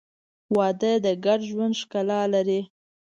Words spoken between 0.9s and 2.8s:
د ګډ ژوند ښکلا لري.